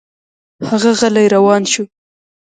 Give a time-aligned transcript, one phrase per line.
[0.69, 1.83] هغه غلی روان شو.